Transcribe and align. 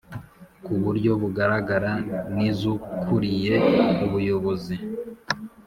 ku 0.63 0.73
buryo 0.83 1.11
bugaragara 1.21 1.91
n 2.35 2.37
iz 2.49 2.59
ukuriye 2.75 3.55
Ubuyobozi 4.05 4.75